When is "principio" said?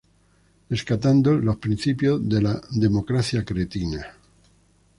1.57-2.17